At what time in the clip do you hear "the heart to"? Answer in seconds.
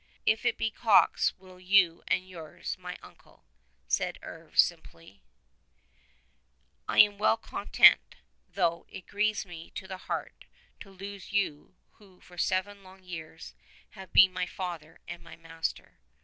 9.87-10.89